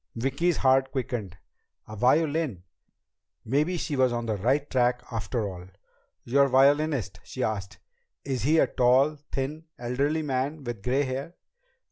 Vicki's 0.15 0.57
heart 0.57 0.91
quickened. 0.91 1.37
A 1.87 1.95
violin! 1.95 2.63
Maybe 3.45 3.77
she 3.77 3.95
was 3.95 4.11
on 4.11 4.25
the 4.25 4.35
right 4.35 4.67
track 4.67 5.03
after 5.11 5.47
all! 5.47 5.67
"Your 6.23 6.47
violinist?" 6.47 7.19
she 7.23 7.43
asked. 7.43 7.77
"Is 8.25 8.41
he 8.41 8.57
a 8.57 8.65
tall, 8.65 9.17
thin, 9.31 9.65
elderly 9.77 10.23
man 10.23 10.63
with 10.63 10.81
gray 10.81 11.03
hair?" 11.03 11.35